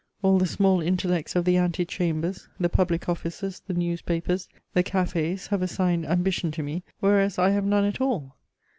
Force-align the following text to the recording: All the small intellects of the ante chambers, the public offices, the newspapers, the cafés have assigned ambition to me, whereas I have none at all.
All 0.23 0.39
the 0.39 0.47
small 0.47 0.81
intellects 0.81 1.35
of 1.35 1.45
the 1.45 1.57
ante 1.57 1.85
chambers, 1.85 2.47
the 2.59 2.69
public 2.69 3.07
offices, 3.07 3.61
the 3.67 3.75
newspapers, 3.75 4.49
the 4.73 4.83
cafés 4.83 5.49
have 5.49 5.61
assigned 5.61 6.07
ambition 6.07 6.49
to 6.53 6.63
me, 6.63 6.81
whereas 7.01 7.37
I 7.37 7.51
have 7.51 7.65
none 7.65 7.85
at 7.85 8.01
all. 8.01 8.35